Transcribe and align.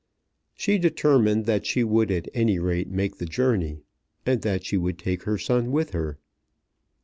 She 0.55 0.79
determined 0.79 1.45
that 1.45 1.67
she 1.67 1.83
would 1.83 2.09
at 2.09 2.27
any 2.33 2.57
rate 2.57 2.89
make 2.89 3.17
the 3.19 3.27
journey, 3.27 3.83
and 4.25 4.41
that 4.41 4.65
she 4.65 4.75
would 4.75 4.97
take 4.97 5.25
her 5.25 5.37
son 5.37 5.71
with 5.71 5.91
her. 5.91 6.17